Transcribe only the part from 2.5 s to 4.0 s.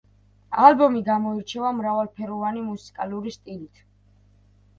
მუსიკალური სტილით.